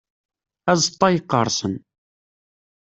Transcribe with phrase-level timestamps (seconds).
[0.71, 1.75] Azeṭṭa yeqqerṣen.